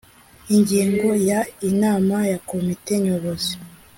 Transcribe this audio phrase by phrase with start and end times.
[0.55, 1.39] ingingo ya
[1.69, 3.53] inama ya komite nyobozi